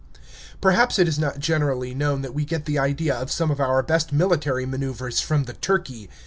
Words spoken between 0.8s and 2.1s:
it is not generally